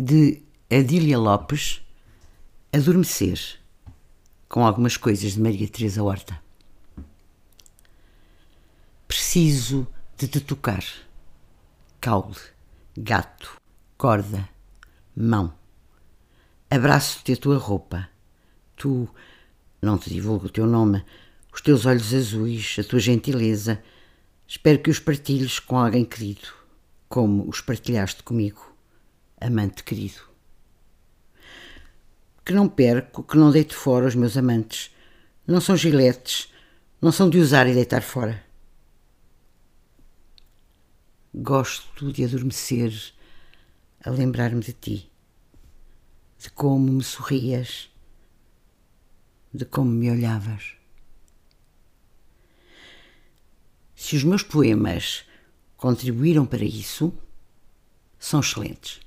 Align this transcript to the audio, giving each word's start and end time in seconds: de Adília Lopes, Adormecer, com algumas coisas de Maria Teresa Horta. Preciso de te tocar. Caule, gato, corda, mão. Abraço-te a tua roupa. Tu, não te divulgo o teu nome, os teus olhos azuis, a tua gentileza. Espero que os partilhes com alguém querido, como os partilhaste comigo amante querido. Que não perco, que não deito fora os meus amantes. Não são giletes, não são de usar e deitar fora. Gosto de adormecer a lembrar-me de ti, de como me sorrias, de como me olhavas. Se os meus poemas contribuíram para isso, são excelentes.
de 0.00 0.40
Adília 0.70 1.18
Lopes, 1.18 1.82
Adormecer, 2.72 3.58
com 4.48 4.64
algumas 4.64 4.96
coisas 4.96 5.32
de 5.32 5.40
Maria 5.40 5.66
Teresa 5.66 6.04
Horta. 6.04 6.40
Preciso 9.08 9.88
de 10.16 10.28
te 10.28 10.40
tocar. 10.40 10.84
Caule, 12.00 12.36
gato, 12.96 13.60
corda, 13.96 14.48
mão. 15.16 15.52
Abraço-te 16.70 17.32
a 17.32 17.36
tua 17.36 17.58
roupa. 17.58 18.08
Tu, 18.76 19.08
não 19.82 19.98
te 19.98 20.10
divulgo 20.10 20.46
o 20.46 20.50
teu 20.50 20.64
nome, 20.64 21.04
os 21.52 21.60
teus 21.60 21.86
olhos 21.86 22.14
azuis, 22.14 22.76
a 22.78 22.84
tua 22.84 23.00
gentileza. 23.00 23.82
Espero 24.46 24.78
que 24.78 24.90
os 24.90 25.00
partilhes 25.00 25.58
com 25.58 25.76
alguém 25.76 26.04
querido, 26.04 26.54
como 27.08 27.48
os 27.48 27.60
partilhaste 27.60 28.22
comigo 28.22 28.77
amante 29.40 29.82
querido. 29.84 30.20
Que 32.44 32.52
não 32.52 32.68
perco, 32.68 33.22
que 33.22 33.36
não 33.36 33.50
deito 33.50 33.74
fora 33.74 34.06
os 34.06 34.14
meus 34.14 34.36
amantes. 34.36 34.94
Não 35.46 35.60
são 35.60 35.76
giletes, 35.76 36.52
não 37.00 37.12
são 37.12 37.28
de 37.28 37.38
usar 37.38 37.66
e 37.66 37.74
deitar 37.74 38.02
fora. 38.02 38.44
Gosto 41.34 42.12
de 42.12 42.24
adormecer 42.24 42.92
a 44.04 44.10
lembrar-me 44.10 44.60
de 44.60 44.72
ti, 44.72 45.10
de 46.38 46.50
como 46.50 46.92
me 46.92 47.04
sorrias, 47.04 47.90
de 49.52 49.64
como 49.64 49.90
me 49.90 50.10
olhavas. 50.10 50.74
Se 53.94 54.16
os 54.16 54.24
meus 54.24 54.42
poemas 54.42 55.24
contribuíram 55.76 56.46
para 56.46 56.64
isso, 56.64 57.12
são 58.18 58.40
excelentes. 58.40 59.00